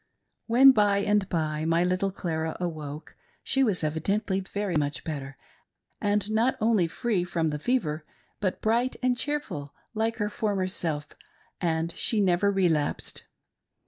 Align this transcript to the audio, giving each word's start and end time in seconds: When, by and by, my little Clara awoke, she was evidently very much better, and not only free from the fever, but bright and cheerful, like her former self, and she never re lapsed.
When, 0.47 0.71
by 0.71 0.97
and 1.01 1.29
by, 1.29 1.63
my 1.63 1.83
little 1.83 2.11
Clara 2.11 2.57
awoke, 2.59 3.15
she 3.43 3.63
was 3.63 3.83
evidently 3.83 4.39
very 4.39 4.75
much 4.75 5.03
better, 5.03 5.37
and 6.01 6.31
not 6.31 6.57
only 6.59 6.87
free 6.87 7.23
from 7.23 7.49
the 7.49 7.59
fever, 7.59 8.03
but 8.39 8.61
bright 8.61 8.95
and 9.03 9.15
cheerful, 9.15 9.75
like 9.93 10.15
her 10.17 10.27
former 10.29 10.65
self, 10.65 11.05
and 11.61 11.91
she 11.95 12.19
never 12.19 12.49
re 12.51 12.67
lapsed. 12.67 13.25